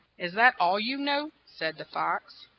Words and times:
"Is 0.17 0.33
that 0.33 0.55
all 0.59 0.79
you 0.79 0.97
know?" 0.97 1.29
said 1.45 1.77
the 1.77 1.85
fox. 1.85 2.47